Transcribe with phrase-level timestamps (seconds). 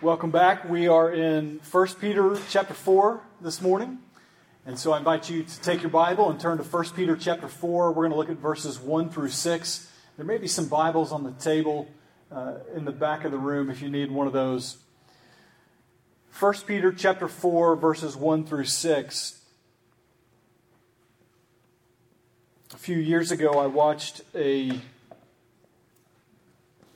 [0.00, 0.68] Welcome back.
[0.70, 3.98] We are in 1 Peter chapter 4 this morning.
[4.64, 7.48] And so I invite you to take your Bible and turn to 1 Peter chapter
[7.48, 7.88] 4.
[7.88, 9.92] We're going to look at verses 1 through 6.
[10.16, 11.88] There may be some Bibles on the table
[12.30, 14.76] uh, in the back of the room if you need one of those.
[16.38, 19.42] 1 Peter chapter 4 verses 1 through 6.
[22.72, 24.80] A few years ago I watched a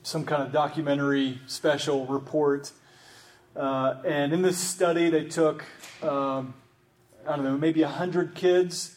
[0.04, 2.70] some kind of documentary special report
[3.54, 5.64] uh, and in this study, they took,
[6.02, 6.54] um,
[7.26, 8.96] I don't know, maybe 100 kids,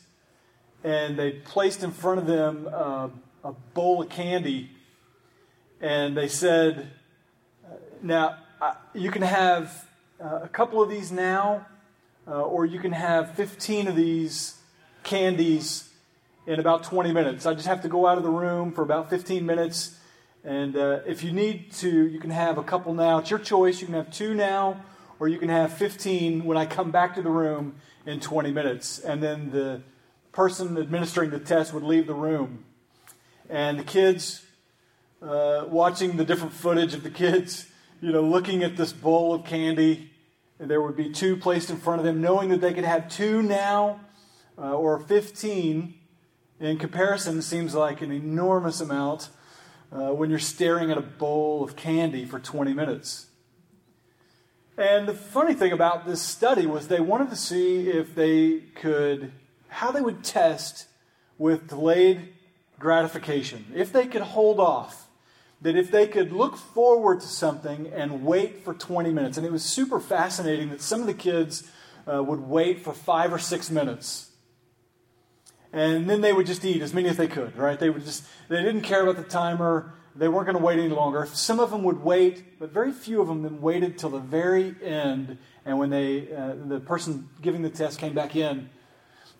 [0.84, 3.10] and they placed in front of them uh,
[3.44, 4.72] a bowl of candy,
[5.82, 6.90] and they said,
[8.02, 9.86] Now, uh, you can have
[10.24, 11.66] uh, a couple of these now,
[12.26, 14.58] uh, or you can have 15 of these
[15.04, 15.90] candies
[16.48, 17.46] in about 20 minutes.
[17.46, 20.00] I just have to go out of the room for about 15 minutes
[20.46, 23.18] and uh, if you need to, you can have a couple now.
[23.18, 23.82] It's your choice.
[23.82, 24.86] You can have two now,
[25.20, 29.00] or you can have 15 when I come back to the room in 20 minutes.
[29.00, 29.82] And then the
[30.32, 32.64] person administering the test would leave the room.
[33.50, 34.46] And the kids,
[35.20, 37.66] uh, watching the different footage of the kids,
[38.00, 40.12] you know, looking at this bowl of candy,
[40.60, 43.10] and there would be two placed in front of them, knowing that they could have
[43.10, 44.00] two now
[44.60, 45.96] uh, or 15
[46.60, 49.30] in comparison seems like an enormous amount
[49.92, 53.28] uh, when you're staring at a bowl of candy for 20 minutes.
[54.78, 59.32] And the funny thing about this study was they wanted to see if they could,
[59.70, 60.88] how they would test
[61.38, 62.34] with delayed
[62.78, 63.66] gratification.
[63.74, 65.08] If they could hold off,
[65.62, 69.38] that if they could look forward to something and wait for 20 minutes.
[69.38, 71.70] And it was super fascinating that some of the kids
[72.12, 74.32] uh, would wait for five or six minutes
[75.76, 77.78] and then they would just eat as many as they could, right?
[77.78, 79.94] They would just, they didn't care about the timer.
[80.16, 81.28] They weren't going to wait any longer.
[81.34, 84.74] Some of them would wait, but very few of them then waited till the very
[84.82, 85.38] end.
[85.66, 88.70] And when they, uh, the person giving the test came back in.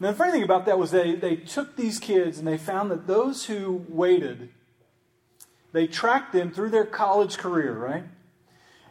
[0.02, 2.92] Now, the funny thing about that was they, they took these kids and they found
[2.92, 4.50] that those who waited,
[5.72, 8.04] they tracked them through their college career, right?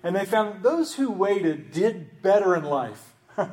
[0.02, 3.12] And they found that those who waited did better in life.
[3.36, 3.48] I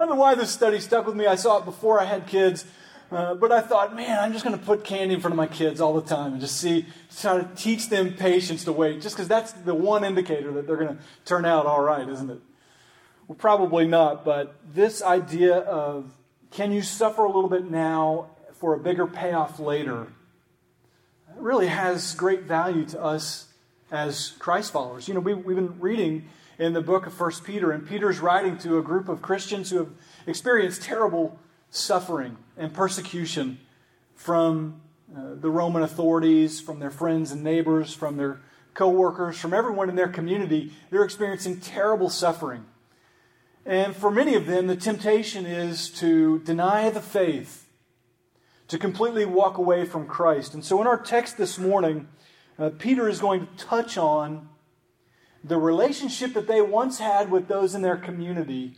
[0.00, 1.28] don't know why this study stuck with me.
[1.28, 2.64] I saw it before I had kids.
[3.10, 5.46] Uh, but I thought, man, I'm just going to put candy in front of my
[5.46, 6.86] kids all the time and just see,
[7.20, 10.76] try to teach them patience to wait, just because that's the one indicator that they're
[10.76, 12.40] going to turn out all right, isn't it?
[13.28, 16.10] Well, probably not, but this idea of
[16.50, 20.08] can you suffer a little bit now for a bigger payoff later
[21.36, 23.48] really has great value to us
[23.90, 25.06] as Christ followers.
[25.06, 26.28] You know, we, we've been reading
[26.58, 29.78] in the book of First Peter, and Peter's writing to a group of Christians who
[29.78, 29.90] have
[30.26, 31.38] experienced terrible
[31.76, 33.58] suffering and persecution
[34.14, 34.80] from
[35.14, 38.40] uh, the Roman authorities, from their friends and neighbors, from their
[38.74, 40.72] co-workers, from everyone in their community.
[40.90, 42.64] They're experiencing terrible suffering.
[43.64, 47.68] And for many of them, the temptation is to deny the faith,
[48.68, 50.54] to completely walk away from Christ.
[50.54, 52.08] And so in our text this morning,
[52.58, 54.48] uh, Peter is going to touch on
[55.42, 58.76] the relationship that they once had with those in their community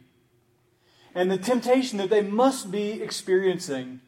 [1.18, 3.98] and the temptation that they must be experiencing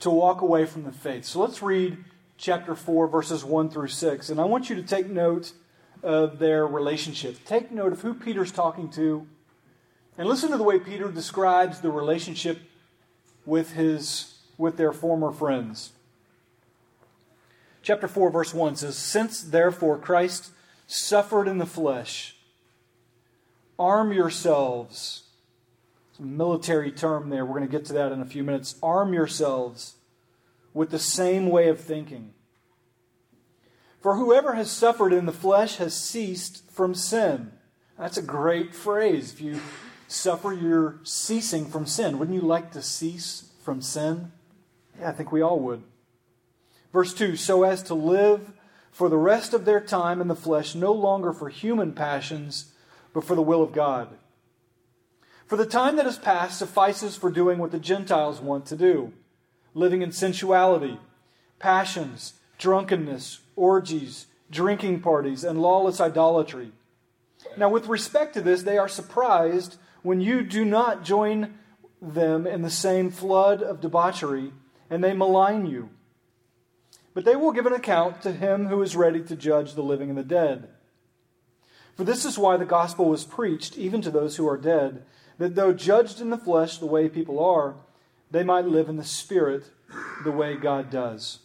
[0.00, 1.26] to walk away from the faith.
[1.26, 2.02] So let's read
[2.38, 4.30] chapter 4, verses 1 through 6.
[4.30, 5.52] And I want you to take note
[6.02, 7.44] of their relationship.
[7.44, 9.26] Take note of who Peter's talking to.
[10.16, 12.58] And listen to the way Peter describes the relationship
[13.44, 15.92] with, his, with their former friends.
[17.82, 20.52] Chapter 4, verse 1 says, Since therefore Christ
[20.86, 22.34] suffered in the flesh,
[23.78, 25.24] arm yourselves
[26.18, 27.44] military term there.
[27.44, 28.76] We're going to get to that in a few minutes.
[28.82, 29.94] Arm yourselves
[30.74, 32.34] with the same way of thinking.
[34.00, 37.52] For whoever has suffered in the flesh has ceased from sin.
[37.98, 39.32] That's a great phrase.
[39.32, 39.60] If you
[40.06, 42.18] suffer, you're ceasing from sin.
[42.18, 44.32] Wouldn't you like to cease from sin?
[45.00, 45.82] Yeah, I think we all would.
[46.92, 48.52] Verse 2 So as to live
[48.92, 52.72] for the rest of their time in the flesh, no longer for human passions,
[53.12, 54.08] but for the will of God.
[55.48, 59.14] For the time that has passed suffices for doing what the Gentiles want to do
[59.74, 60.98] living in sensuality,
[61.58, 66.72] passions, drunkenness, orgies, drinking parties, and lawless idolatry.
[67.56, 71.54] Now, with respect to this, they are surprised when you do not join
[72.02, 74.52] them in the same flood of debauchery,
[74.90, 75.90] and they malign you.
[77.14, 80.08] But they will give an account to him who is ready to judge the living
[80.08, 80.68] and the dead.
[81.94, 85.04] For this is why the gospel was preached, even to those who are dead
[85.38, 87.76] that though judged in the flesh the way people are,
[88.30, 89.64] they might live in the spirit
[90.24, 91.38] the way God does.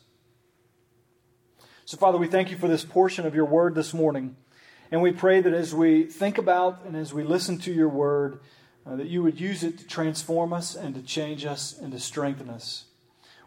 [1.85, 4.35] So, Father, we thank you for this portion of your word this morning.
[4.91, 8.39] And we pray that as we think about and as we listen to your word,
[8.85, 11.99] uh, that you would use it to transform us and to change us and to
[11.99, 12.85] strengthen us.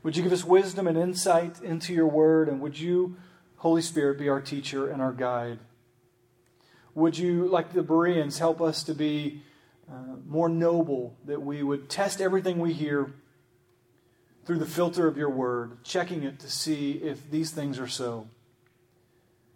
[0.03, 2.49] Would you give us wisdom and insight into your word?
[2.49, 3.17] And would you,
[3.57, 5.59] Holy Spirit, be our teacher and our guide?
[6.95, 9.43] Would you, like the Bereans, help us to be
[9.91, 13.13] uh, more noble, that we would test everything we hear
[14.45, 18.29] through the filter of your word, checking it to see if these things are so.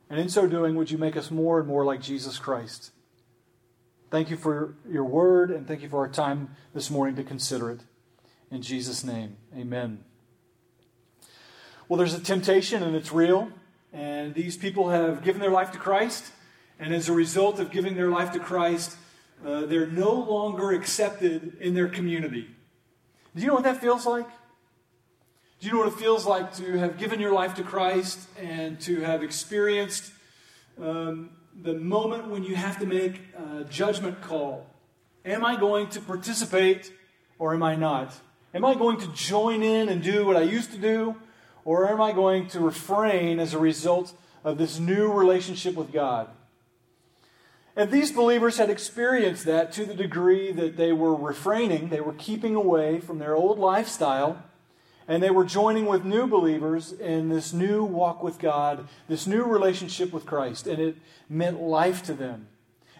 [0.08, 2.90] And in so doing, would you make us more and more like Jesus Christ?
[4.10, 7.70] Thank you for your word, and thank you for our time this morning to consider
[7.70, 7.80] it.
[8.50, 10.02] In Jesus' name, amen.
[11.88, 13.50] Well, there's a temptation, and it's real.
[13.92, 16.32] And these people have given their life to Christ.
[16.78, 18.96] And as a result of giving their life to Christ,
[19.44, 22.48] uh, they're no longer accepted in their community.
[23.34, 24.28] Do you know what that feels like?
[25.60, 28.80] Do you know what it feels like to have given your life to Christ and
[28.80, 30.10] to have experienced
[30.80, 31.30] um,
[31.62, 34.66] the moment when you have to make a judgment call?
[35.24, 36.92] Am I going to participate
[37.38, 38.14] or am I not?
[38.54, 41.14] Am I going to join in and do what I used to do?
[41.64, 46.28] Or am I going to refrain as a result of this new relationship with God?
[47.76, 52.14] And these believers had experienced that to the degree that they were refraining, they were
[52.14, 54.42] keeping away from their old lifestyle
[55.10, 59.42] and they were joining with new believers in this new walk with God, this new
[59.42, 60.68] relationship with Christ.
[60.68, 60.96] And it
[61.28, 62.46] meant life to them.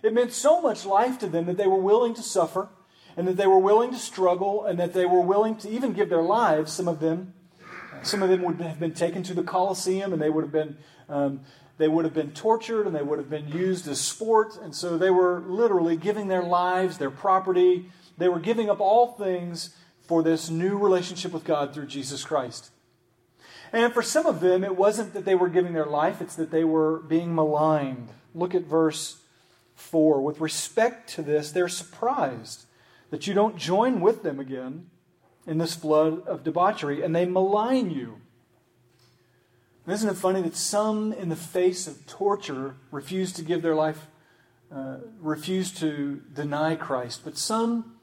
[0.03, 2.69] It meant so much life to them that they were willing to suffer,
[3.17, 6.09] and that they were willing to struggle, and that they were willing to even give
[6.09, 6.73] their lives.
[6.73, 7.33] Some of them,
[8.03, 10.79] some of them would have been taken to the Colosseum, and they would have been.
[11.09, 11.43] Um,
[11.81, 14.59] they would have been tortured and they would have been used as sport.
[14.63, 17.91] And so they were literally giving their lives, their property.
[18.19, 22.71] They were giving up all things for this new relationship with God through Jesus Christ.
[23.73, 26.51] And for some of them, it wasn't that they were giving their life, it's that
[26.51, 28.09] they were being maligned.
[28.35, 29.23] Look at verse
[29.77, 30.21] 4.
[30.21, 32.67] With respect to this, they're surprised
[33.09, 34.91] that you don't join with them again
[35.47, 38.20] in this flood of debauchery, and they malign you.
[39.91, 43.75] And isn't it funny that some, in the face of torture, refuse to give their
[43.75, 44.07] life,
[44.73, 47.97] uh, refuse to deny Christ, but some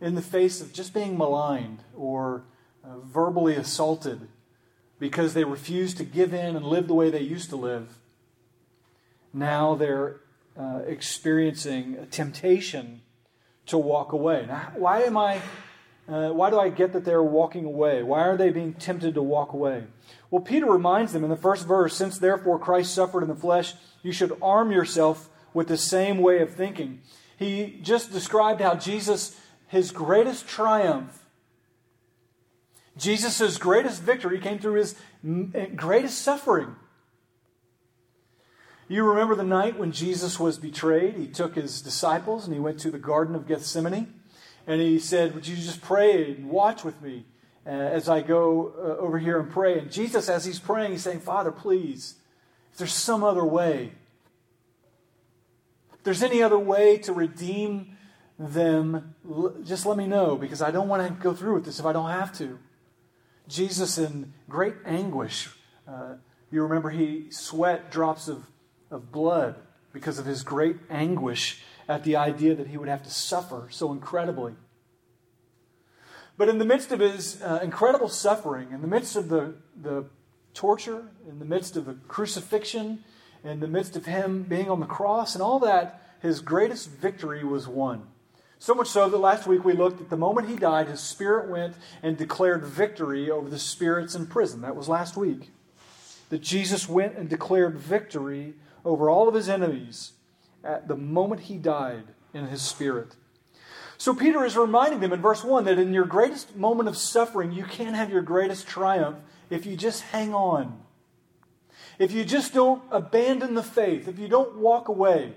[0.00, 2.42] in the face of just being maligned or
[2.82, 4.26] uh, verbally assaulted
[4.98, 8.00] because they refuse to give in and live the way they used to live.
[9.32, 10.22] Now they're
[10.58, 13.02] uh, experiencing a temptation
[13.66, 14.46] to walk away.
[14.48, 15.40] Now, why am I?
[16.08, 18.02] Uh, why do I get that they're walking away?
[18.02, 19.84] Why are they being tempted to walk away?
[20.30, 23.74] Well, Peter reminds them in the first verse since therefore Christ suffered in the flesh,
[24.02, 27.00] you should arm yourself with the same way of thinking.
[27.38, 29.38] He just described how Jesus
[29.68, 31.24] his greatest triumph,
[32.96, 34.94] Jesus' greatest victory came through his
[35.54, 36.76] eh, greatest suffering.
[38.86, 41.14] You remember the night when Jesus was betrayed?
[41.14, 44.12] He took his disciples and he went to the Garden of Gethsemane.
[44.66, 47.24] And he said, Would you just pray and watch with me
[47.66, 49.78] uh, as I go uh, over here and pray?
[49.78, 52.14] And Jesus, as he's praying, he's saying, Father, please,
[52.72, 53.92] if there's some other way,
[55.94, 57.96] if there's any other way to redeem
[58.38, 59.14] them,
[59.64, 61.92] just let me know because I don't want to go through with this if I
[61.92, 62.58] don't have to.
[63.48, 65.50] Jesus, in great anguish,
[65.86, 66.14] uh,
[66.50, 68.44] you remember he sweat drops of,
[68.90, 69.56] of blood
[69.92, 71.60] because of his great anguish
[71.92, 74.54] at the idea that he would have to suffer so incredibly.
[76.38, 80.06] But in the midst of his uh, incredible suffering, in the midst of the, the
[80.54, 83.04] torture, in the midst of the crucifixion,
[83.44, 87.44] in the midst of him being on the cross and all that, his greatest victory
[87.44, 88.06] was won.
[88.58, 91.50] So much so that last week we looked at the moment he died, his spirit
[91.50, 94.62] went and declared victory over the spirits in prison.
[94.62, 95.50] That was last week.
[96.30, 100.12] That Jesus went and declared victory over all of his enemies
[100.64, 102.04] at the moment he died
[102.34, 103.16] in his spirit.
[103.98, 107.52] So Peter is reminding them in verse 1 that in your greatest moment of suffering,
[107.52, 110.80] you can't have your greatest triumph if you just hang on.
[111.98, 115.22] If you just don't abandon the faith, if you don't walk away.
[115.24, 115.34] And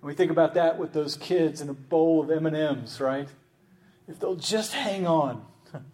[0.00, 3.28] we think about that with those kids in a bowl of M&Ms, right?
[4.06, 5.44] If they'll just hang on.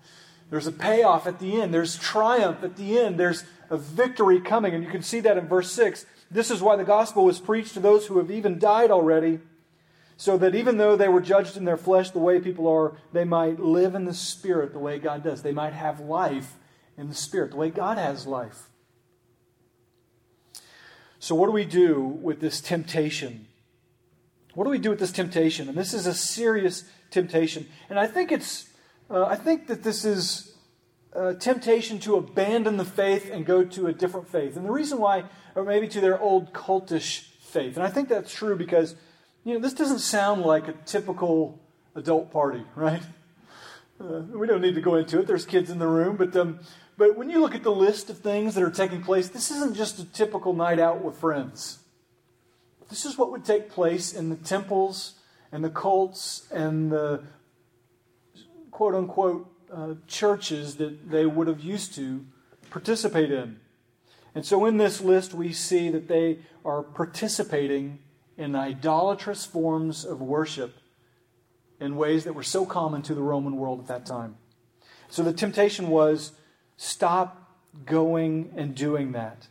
[0.51, 1.73] There's a payoff at the end.
[1.73, 3.19] There's triumph at the end.
[3.19, 4.75] There's a victory coming.
[4.75, 6.07] And you can see that in verse 6.
[6.31, 9.40] This is why the gospel was preached to those who have even died already,
[10.16, 13.25] so that even though they were judged in their flesh the way people are, they
[13.25, 15.43] might live in the Spirit the way God does.
[15.43, 16.54] They might have life
[16.97, 18.69] in the Spirit, the way God has life.
[21.19, 23.47] So, what do we do with this temptation
[24.54, 25.69] what do we do with this temptation?
[25.69, 27.66] And this is a serious temptation.
[27.90, 28.69] And I think it's,
[29.11, 30.53] uh, I think that this is
[31.14, 34.56] a temptation to abandon the faith and go to a different faith.
[34.56, 37.76] And the reason why, or maybe to their old cultish faith.
[37.76, 38.97] And I think that's true because,
[39.44, 41.61] you know, this doesn't sound like a typical
[41.94, 43.02] adult party, right?
[44.00, 45.26] Uh, we don't need to go into it.
[45.26, 46.59] There's kids in the room, but um,
[46.97, 49.75] but when you look at the list of things that are taking place, this isn't
[49.75, 51.78] just a typical night out with friends.
[52.88, 55.14] This is what would take place in the temples
[55.50, 57.23] and the cults and the
[58.71, 62.25] quote unquote uh, churches that they would have used to
[62.71, 63.59] participate in.
[64.35, 67.99] And so in this list, we see that they are participating
[68.37, 70.76] in idolatrous forms of worship
[71.81, 74.37] in ways that were so common to the Roman world at that time.
[75.09, 76.33] So the temptation was
[76.76, 77.52] stop
[77.85, 79.49] going and doing that.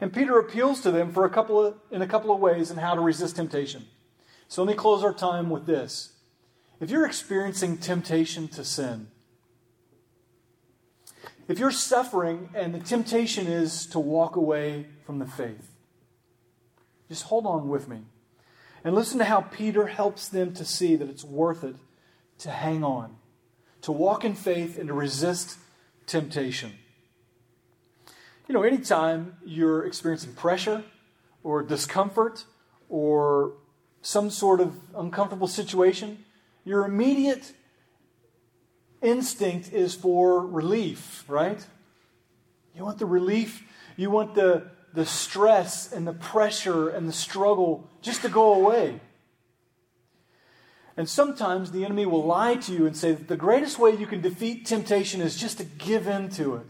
[0.00, 2.78] And Peter appeals to them for a couple of, in a couple of ways in
[2.78, 3.86] how to resist temptation.
[4.46, 6.12] So let me close our time with this.
[6.80, 9.08] If you're experiencing temptation to sin,
[11.48, 15.72] if you're suffering and the temptation is to walk away from the faith,
[17.08, 18.02] just hold on with me.
[18.84, 21.76] And listen to how Peter helps them to see that it's worth it
[22.38, 23.16] to hang on,
[23.82, 25.58] to walk in faith, and to resist
[26.06, 26.72] temptation.
[28.46, 30.84] You know, anytime you're experiencing pressure
[31.42, 32.44] or discomfort
[32.88, 33.54] or
[34.00, 36.24] some sort of uncomfortable situation,
[36.64, 37.52] your immediate
[39.02, 41.64] instinct is for relief, right?
[42.74, 43.64] You want the relief,
[43.96, 49.00] you want the, the stress and the pressure and the struggle just to go away.
[50.96, 54.06] And sometimes the enemy will lie to you and say that the greatest way you
[54.06, 56.66] can defeat temptation is just to give in to it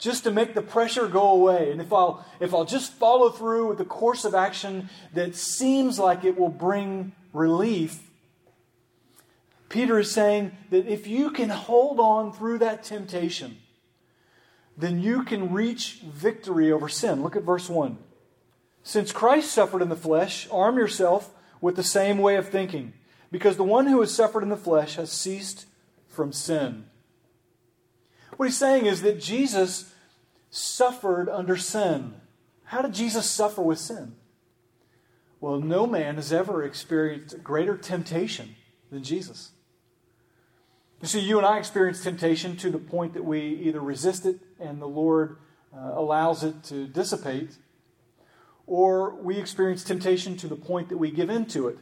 [0.00, 1.70] just to make the pressure go away.
[1.70, 5.98] And if I'll, if I'll just follow through with the course of action that seems
[5.98, 8.09] like it will bring relief,
[9.70, 13.56] Peter is saying that if you can hold on through that temptation,
[14.76, 17.22] then you can reach victory over sin.
[17.22, 17.96] Look at verse 1.
[18.82, 22.94] Since Christ suffered in the flesh, arm yourself with the same way of thinking,
[23.30, 25.66] because the one who has suffered in the flesh has ceased
[26.08, 26.86] from sin.
[28.36, 29.94] What he's saying is that Jesus
[30.50, 32.14] suffered under sin.
[32.64, 34.16] How did Jesus suffer with sin?
[35.40, 38.56] Well, no man has ever experienced greater temptation
[38.90, 39.52] than Jesus.
[41.00, 44.38] You see, you and I experience temptation to the point that we either resist it
[44.58, 45.38] and the Lord
[45.74, 47.56] uh, allows it to dissipate,
[48.66, 51.78] or we experience temptation to the point that we give in to it.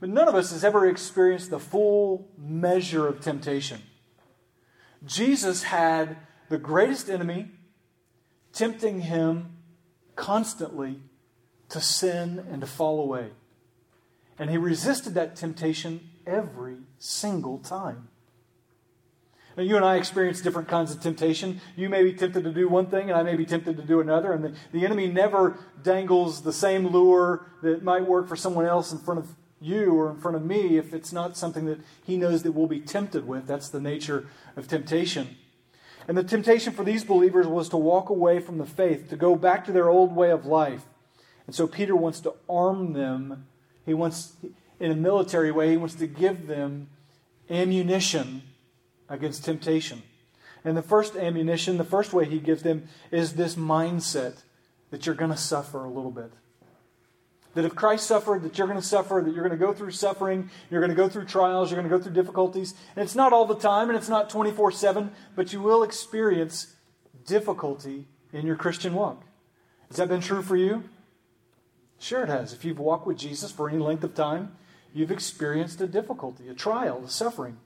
[0.00, 3.80] But none of us has ever experienced the full measure of temptation.
[5.06, 6.18] Jesus had
[6.48, 7.48] the greatest enemy
[8.52, 9.56] tempting him
[10.14, 11.00] constantly
[11.70, 13.30] to sin and to fall away.
[14.38, 18.08] And he resisted that temptation every single time.
[19.56, 21.60] You and I experience different kinds of temptation.
[21.76, 24.00] You may be tempted to do one thing, and I may be tempted to do
[24.00, 24.32] another.
[24.32, 28.92] And the, the enemy never dangles the same lure that might work for someone else
[28.92, 29.28] in front of
[29.60, 32.66] you or in front of me if it's not something that he knows that we'll
[32.66, 33.46] be tempted with.
[33.46, 35.36] That's the nature of temptation.
[36.08, 39.36] And the temptation for these believers was to walk away from the faith, to go
[39.36, 40.82] back to their old way of life.
[41.46, 43.46] And so Peter wants to arm them.
[43.84, 44.32] He wants,
[44.80, 46.88] in a military way, he wants to give them
[47.50, 48.42] ammunition
[49.12, 50.02] against temptation.
[50.64, 54.42] And the first ammunition, the first way he gives them, is this mindset
[54.90, 56.32] that you're going to suffer a little bit.
[57.54, 59.90] That if Christ suffered, that you're going to suffer, that you're going to go through
[59.90, 62.74] suffering, you're going to go through trials, you're going to go through difficulties.
[62.96, 66.74] And it's not all the time, and it's not 24 7, but you will experience
[67.26, 69.24] difficulty in your Christian walk.
[69.88, 70.84] Has that been true for you?
[71.98, 72.54] Sure, it has.
[72.54, 74.56] If you've walked with Jesus for any length of time,
[74.94, 77.58] you've experienced a difficulty, a trial, a suffering.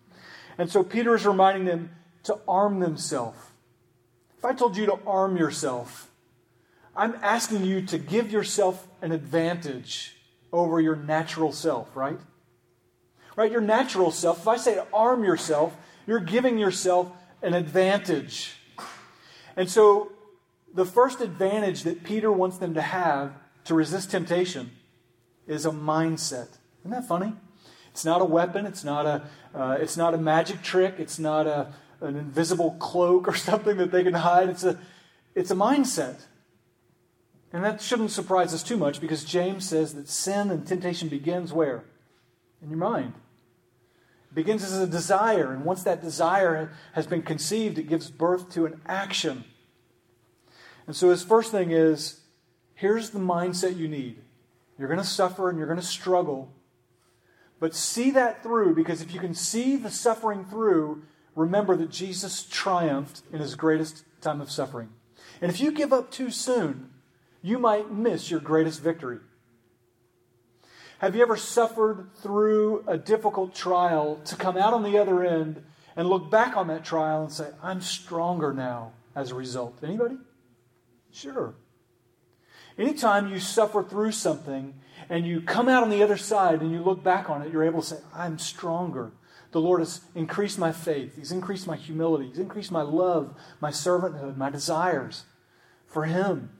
[0.58, 1.90] And so Peter is reminding them
[2.24, 3.38] to arm themselves.
[4.38, 6.10] If I told you to arm yourself,
[6.94, 10.16] I'm asking you to give yourself an advantage
[10.52, 12.18] over your natural self, right?
[13.36, 13.52] Right?
[13.52, 17.10] Your natural self, if I say to arm yourself, you're giving yourself
[17.42, 18.56] an advantage.
[19.56, 20.12] And so,
[20.72, 23.32] the first advantage that Peter wants them to have
[23.64, 24.70] to resist temptation
[25.46, 26.48] is a mindset.
[26.80, 27.34] Isn't that funny?
[27.96, 28.66] It's not a weapon.
[28.66, 29.22] It's not a,
[29.54, 30.96] uh, it's not a magic trick.
[30.98, 31.72] It's not a,
[32.02, 34.50] an invisible cloak or something that they can hide.
[34.50, 34.78] It's a,
[35.34, 36.20] it's a mindset.
[37.54, 41.54] And that shouldn't surprise us too much because James says that sin and temptation begins
[41.54, 41.84] where?
[42.60, 43.14] In your mind.
[44.30, 48.52] It begins as a desire, and once that desire has been conceived, it gives birth
[48.52, 49.44] to an action.
[50.86, 52.20] And so his first thing is
[52.74, 54.18] here's the mindset you need.
[54.78, 56.52] You're going to suffer and you're going to struggle,
[57.58, 61.02] but see that through because if you can see the suffering through,
[61.34, 64.90] remember that Jesus triumphed in his greatest time of suffering.
[65.40, 66.90] And if you give up too soon,
[67.42, 69.18] you might miss your greatest victory.
[70.98, 75.62] Have you ever suffered through a difficult trial to come out on the other end
[75.94, 79.78] and look back on that trial and say, I'm stronger now as a result?
[79.82, 80.16] Anybody?
[81.12, 81.54] Sure.
[82.78, 84.74] Anytime you suffer through something
[85.08, 87.64] and you come out on the other side and you look back on it, you're
[87.64, 89.12] able to say, I'm stronger.
[89.52, 91.16] The Lord has increased my faith.
[91.16, 92.28] He's increased my humility.
[92.28, 95.24] He's increased my love, my servanthood, my desires
[95.86, 96.50] for Him.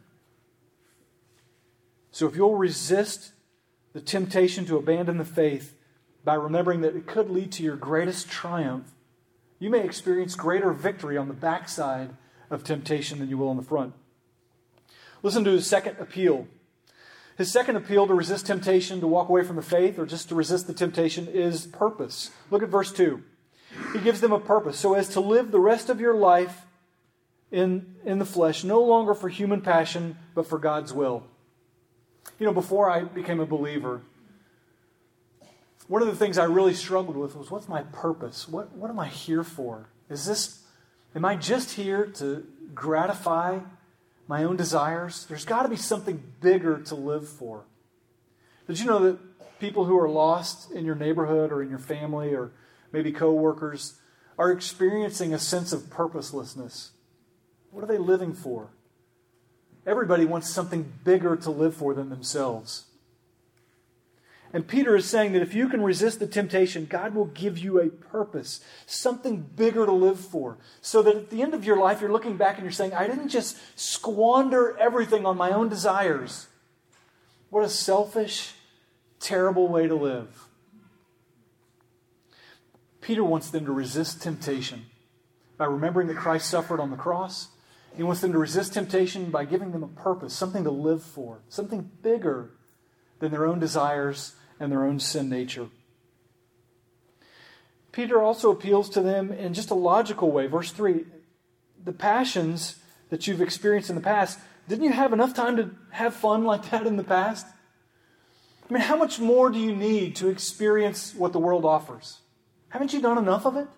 [2.11, 3.33] So if you'll resist
[3.93, 5.77] the temptation to abandon the faith
[6.25, 8.93] by remembering that it could lead to your greatest triumph,
[9.59, 12.17] you may experience greater victory on the backside
[12.51, 13.95] of temptation than you will on the front.
[15.23, 16.47] Listen to his second appeal.
[17.37, 20.35] His second appeal to resist temptation, to walk away from the faith, or just to
[20.35, 22.31] resist the temptation, is purpose.
[22.51, 23.23] Look at verse 2.
[23.93, 26.63] He gives them a purpose, so as to live the rest of your life
[27.51, 31.25] in, in the flesh, no longer for human passion, but for God's will.
[32.39, 34.01] You know, before I became a believer,
[35.89, 38.49] one of the things I really struggled with was what's my purpose?
[38.49, 39.89] What, what am I here for?
[40.09, 40.63] Is this,
[41.15, 43.61] am I just here to gratify
[44.29, 45.27] my own desires.
[45.27, 47.65] There's got to be something bigger to live for.
[48.67, 49.19] Did you know that
[49.61, 52.53] people who are lost in your neighborhood or in your family or
[52.93, 53.95] maybe coworkers
[54.39, 56.93] are experiencing a sense of purposelessness?
[57.71, 58.71] What are they living for?
[59.87, 62.86] Everybody wants something bigger to live for than themselves.
[64.53, 67.81] And Peter is saying that if you can resist the temptation, God will give you
[67.81, 70.59] a purpose, something bigger to live for.
[70.81, 73.07] So that at the end of your life, you're looking back and you're saying, I
[73.07, 76.47] didn't just squander everything on my own desires.
[77.51, 78.55] What a selfish,
[79.21, 80.47] terrible way to live.
[83.01, 84.87] Peter wants them to resist temptation
[85.59, 87.49] by remembering that Christ suffered on the cross.
[87.97, 91.41] He wants them to resist temptation by giving them a purpose, something to live for,
[91.49, 92.51] something bigger
[93.19, 95.69] than their own desires and their own sin nature.
[97.93, 100.47] Peter also appeals to them in just a logical way.
[100.47, 101.05] Verse 3
[101.85, 102.77] The passions
[103.09, 106.71] that you've experienced in the past, didn't you have enough time to have fun like
[106.71, 107.47] that in the past?
[108.69, 112.19] I mean, how much more do you need to experience what the world offers?
[112.69, 113.69] Haven't you done enough of it?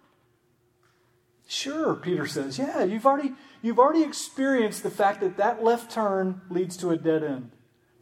[1.47, 2.59] Sure, Peter says.
[2.59, 6.97] Yeah, you've already, you've already experienced the fact that that left turn leads to a
[6.97, 7.53] dead end.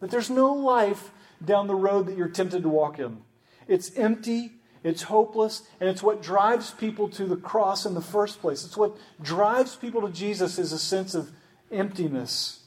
[0.00, 1.10] That there's no life
[1.44, 3.22] down the road that you're tempted to walk in.
[3.68, 8.40] It's empty, it's hopeless, and it's what drives people to the cross in the first
[8.40, 8.64] place.
[8.64, 11.30] It's what drives people to Jesus is a sense of
[11.70, 12.64] emptiness,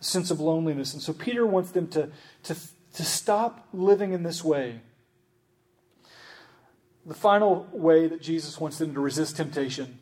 [0.00, 0.92] a sense of loneliness.
[0.92, 2.10] And so Peter wants them to,
[2.44, 2.56] to,
[2.94, 4.80] to stop living in this way.
[7.06, 9.98] The final way that Jesus wants them to resist temptation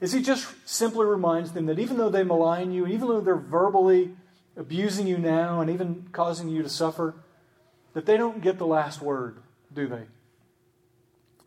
[0.00, 3.36] is he just simply reminds them that even though they malign you, even though they're
[3.36, 4.16] verbally
[4.56, 7.14] abusing you now and even causing you to suffer,
[7.94, 9.38] that they don't get the last word,
[9.72, 10.04] do they?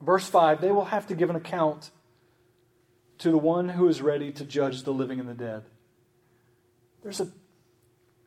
[0.02, 1.92] Verse 5 they will have to give an account
[3.18, 5.64] to the one who is ready to judge the living and the dead.
[7.04, 7.30] There's a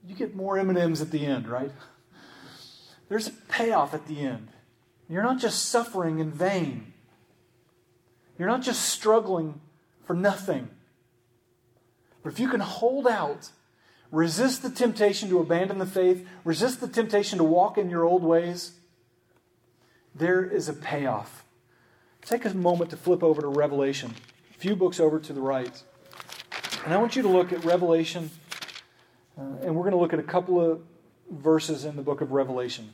[0.06, 1.72] you get more M&Ms at the end, right?
[3.08, 4.48] There's a payoff at the end.
[5.08, 6.92] You're not just suffering in vain.
[8.38, 9.60] You're not just struggling
[10.04, 10.68] for nothing.
[12.22, 13.50] But if you can hold out
[14.10, 16.26] Resist the temptation to abandon the faith.
[16.44, 18.72] Resist the temptation to walk in your old ways.
[20.14, 21.44] There is a payoff.
[22.22, 24.14] Take a moment to flip over to Revelation,
[24.54, 25.82] a few books over to the right.
[26.84, 28.30] And I want you to look at Revelation,
[29.38, 30.80] uh, and we're going to look at a couple of
[31.30, 32.92] verses in the book of Revelation.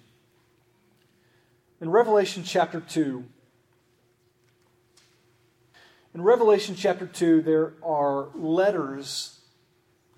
[1.81, 3.25] In Revelation chapter 2,
[6.15, 9.34] in Revelation chapter 2, there are letters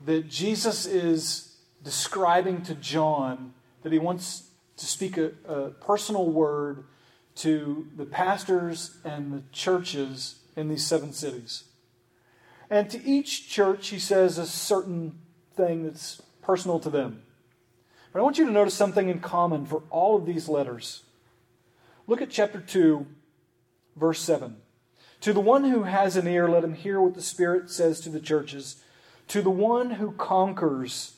[0.04, 6.84] that Jesus is describing to John that he wants to speak a, a personal word
[7.36, 11.64] to the pastors and the churches in these seven cities.
[12.68, 15.18] And to each church, he says a certain
[15.54, 17.22] thing that's personal to them.
[18.12, 21.02] But I want you to notice something in common for all of these letters.
[22.06, 23.06] Look at chapter 2,
[23.96, 24.56] verse 7.
[25.22, 28.08] To the one who has an ear, let him hear what the Spirit says to
[28.08, 28.82] the churches.
[29.28, 31.16] To the one who conquers,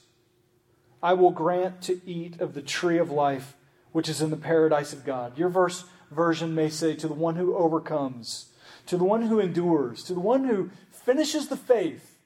[1.03, 3.55] I will grant to eat of the tree of life,
[3.92, 5.38] which is in the paradise of God.
[5.38, 8.47] Your verse version may say, to the one who overcomes,
[8.87, 12.18] to the one who endures, to the one who finishes the faith,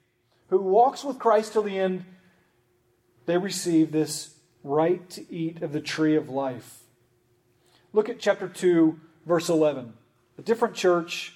[0.48, 2.04] who walks with Christ till the end,
[3.26, 6.80] they receive this right to eat of the tree of life.
[7.92, 9.92] Look at chapter 2, verse 11.
[10.38, 11.34] A different church,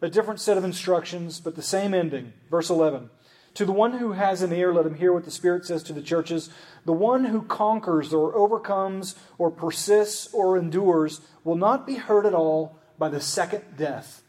[0.00, 2.32] a different set of instructions, but the same ending.
[2.50, 3.10] Verse 11.
[3.56, 5.94] To the one who has an ear, let him hear what the Spirit says to
[5.94, 6.50] the churches.
[6.84, 12.34] The one who conquers or overcomes or persists or endures will not be hurt at
[12.34, 14.22] all by the second death.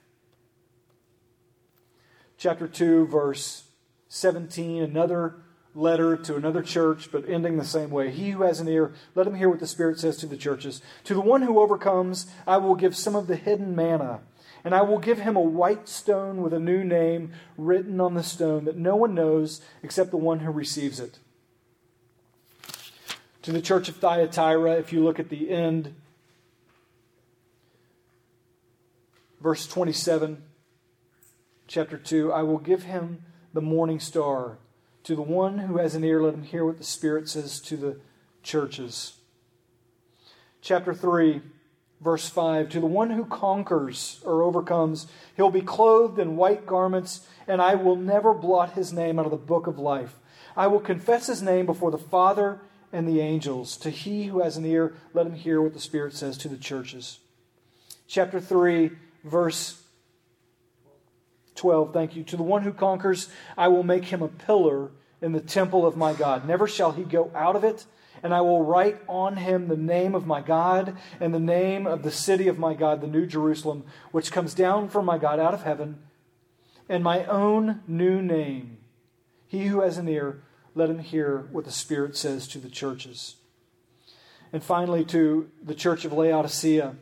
[2.37, 3.65] Chapter 2, verse
[4.07, 5.35] 17, another
[5.75, 8.11] letter to another church, but ending the same way.
[8.11, 10.81] He who has an ear, let him hear what the Spirit says to the churches.
[11.03, 14.21] To the one who overcomes, I will give some of the hidden manna
[14.67, 18.21] and I will give him a white stone with a new name written on the
[18.21, 21.19] stone that no one knows except the one who receives it.
[23.43, 25.95] To the church of Thyatira, if you look at the end,
[29.39, 30.43] verse 27,
[31.67, 34.57] chapter 2, I will give him the morning star.
[35.05, 37.77] To the one who has an ear, let him hear what the Spirit says to
[37.77, 38.01] the
[38.43, 39.13] churches.
[40.59, 41.41] Chapter 3,
[41.99, 47.27] Verse 5 To the one who conquers or overcomes, he'll be clothed in white garments,
[47.47, 50.15] and I will never blot his name out of the book of life.
[50.55, 52.59] I will confess his name before the Father
[52.93, 53.77] and the angels.
[53.77, 56.57] To he who has an ear, let him hear what the Spirit says to the
[56.57, 57.19] churches.
[58.07, 58.91] Chapter 3,
[59.23, 59.83] verse
[61.55, 61.93] 12.
[61.93, 62.23] Thank you.
[62.23, 65.97] To the one who conquers, I will make him a pillar in the temple of
[65.97, 66.47] my God.
[66.47, 67.85] Never shall he go out of it
[68.23, 72.03] and I will write on him the name of my God and the name of
[72.03, 75.53] the city of my God, the New Jerusalem, which comes down from my God out
[75.53, 75.99] of heaven,
[76.89, 78.77] and my own new name.
[79.47, 80.43] He who has an ear,
[80.75, 83.35] let him hear what the Spirit says to the churches.
[84.53, 86.95] And finally, to the church of Laodicea.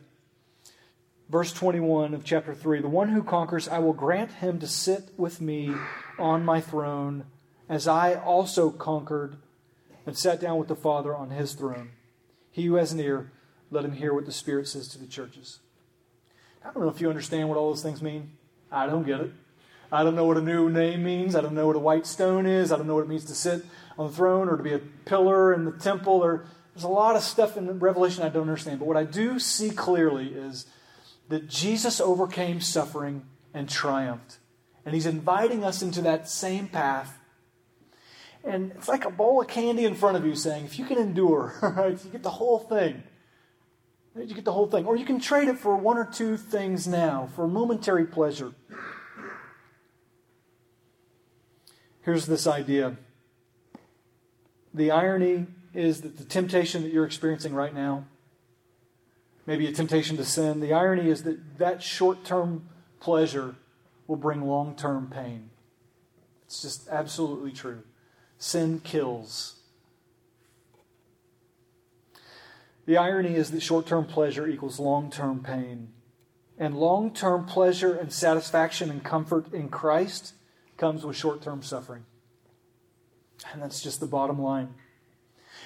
[1.28, 5.10] Verse 21 of chapter 3 The one who conquers, I will grant him to sit
[5.16, 5.74] with me
[6.18, 7.24] on my throne,
[7.68, 9.36] as I also conquered
[10.06, 11.90] and sat down with the Father on his throne.
[12.50, 13.32] He who has an ear,
[13.70, 15.58] let him hear what the Spirit says to the churches.
[16.64, 18.32] I don't know if you understand what all those things mean.
[18.70, 19.32] I don't get it.
[19.92, 21.36] I don't know what a new name means.
[21.36, 22.72] I don't know what a white stone is.
[22.72, 23.64] I don't know what it means to sit
[23.98, 26.14] on the throne or to be a pillar in the temple.
[26.14, 28.80] Or, there's a lot of stuff in Revelation I don't understand.
[28.80, 30.66] But what I do see clearly is
[31.28, 34.38] that Jesus overcame suffering and triumphed.
[34.84, 37.18] And he's inviting us into that same path
[38.46, 40.98] and it's like a bowl of candy in front of you saying, if you can
[40.98, 43.02] endure, right, you get the whole thing.
[44.14, 44.86] You get the whole thing.
[44.86, 48.52] Or you can trade it for one or two things now, for momentary pleasure.
[52.02, 52.96] Here's this idea
[54.72, 58.04] the irony is that the temptation that you're experiencing right now,
[59.44, 62.68] maybe a temptation to sin, the irony is that that short term
[63.00, 63.56] pleasure
[64.06, 65.50] will bring long term pain.
[66.46, 67.82] It's just absolutely true.
[68.38, 69.54] Sin kills.
[72.86, 75.88] The irony is that short term pleasure equals long term pain.
[76.58, 80.34] And long term pleasure and satisfaction and comfort in Christ
[80.76, 82.04] comes with short term suffering.
[83.52, 84.74] And that's just the bottom line.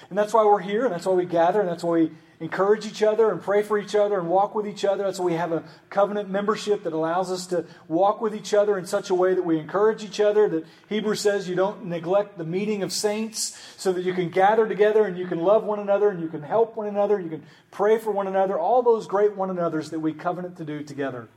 [0.09, 2.87] And that's why we're here, and that's why we gather, and that's why we encourage
[2.87, 5.03] each other and pray for each other and walk with each other.
[5.03, 8.79] That's why we have a covenant membership that allows us to walk with each other
[8.79, 10.49] in such a way that we encourage each other.
[10.49, 14.67] That Hebrews says you don't neglect the meeting of saints so that you can gather
[14.67, 17.45] together and you can love one another and you can help one another, you can
[17.69, 21.29] pray for one another, all those great one another's that we covenant to do together.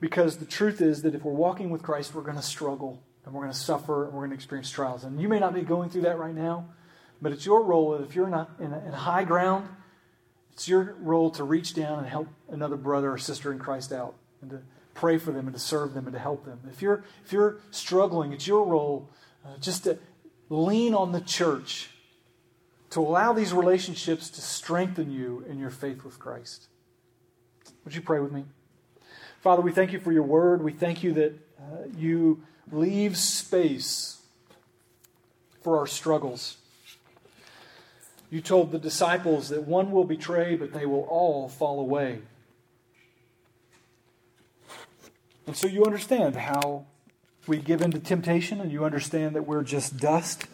[0.00, 3.32] Because the truth is that if we're walking with Christ, we're going to struggle and
[3.32, 5.04] we're going to suffer and we're going to experience trials.
[5.04, 6.68] And you may not be going through that right now.
[7.20, 9.68] But it's your role, if you're not in, in high ground,
[10.52, 14.14] it's your role to reach down and help another brother or sister in Christ out
[14.40, 14.62] and to
[14.94, 16.60] pray for them and to serve them and to help them.
[16.70, 19.08] If you're, if you're struggling, it's your role
[19.44, 19.98] uh, just to
[20.48, 21.90] lean on the church
[22.90, 26.68] to allow these relationships to strengthen you in your faith with Christ.
[27.84, 28.44] Would you pray with me?
[29.42, 30.62] Father, we thank you for your word.
[30.62, 34.22] We thank you that uh, you leave space
[35.62, 36.56] for our struggles.
[38.30, 42.20] You told the disciples that one will betray, but they will all fall away.
[45.46, 46.86] And so you understand how
[47.46, 50.46] we give into temptation, and you understand that we're just dust,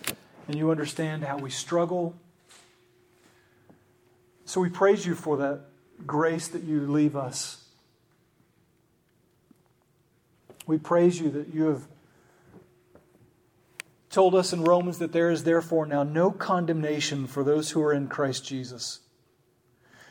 [0.46, 2.14] and you understand how we struggle.
[4.44, 5.60] So we praise you for that
[6.06, 7.64] grace that you leave us.
[10.66, 11.86] We praise you that you have
[14.12, 17.92] told us in Romans that there is therefore now no condemnation for those who are
[17.92, 19.00] in Christ Jesus.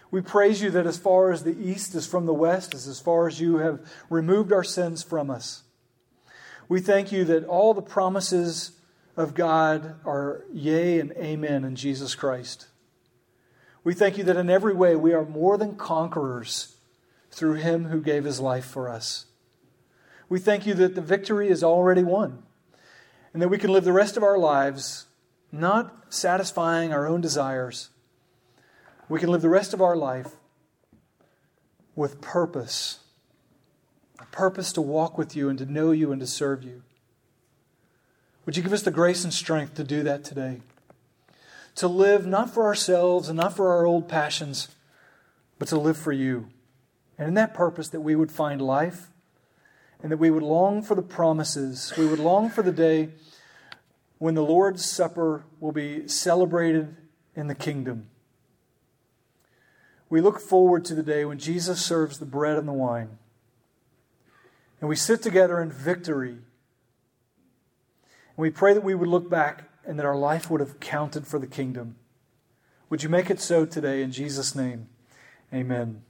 [0.09, 2.99] We praise you that as far as the east is from the west, as, as
[2.99, 5.63] far as you have removed our sins from us.
[6.67, 8.71] We thank you that all the promises
[9.15, 12.67] of God are yea and amen in Jesus Christ.
[13.83, 16.75] We thank you that in every way we are more than conquerors
[17.29, 19.25] through him who gave his life for us.
[20.27, 22.43] We thank you that the victory is already won
[23.33, 25.05] and that we can live the rest of our lives
[25.51, 27.89] not satisfying our own desires.
[29.09, 30.35] We can live the rest of our life
[31.95, 32.99] with purpose
[34.21, 36.83] a purpose to walk with you and to know you and to serve you.
[38.45, 40.61] Would you give us the grace and strength to do that today?
[41.75, 44.67] To live not for ourselves and not for our old passions,
[45.57, 46.49] but to live for you.
[47.17, 49.10] And in that purpose, that we would find life
[50.01, 51.93] and that we would long for the promises.
[51.97, 53.09] We would long for the day
[54.17, 56.95] when the Lord's Supper will be celebrated
[57.35, 58.07] in the kingdom.
[60.09, 63.17] We look forward to the day when Jesus serves the bread and the wine.
[64.79, 66.31] And we sit together in victory.
[66.31, 66.41] And
[68.37, 71.39] we pray that we would look back and that our life would have counted for
[71.39, 71.95] the kingdom.
[72.89, 74.89] Would you make it so today in Jesus' name?
[75.53, 76.01] Amen.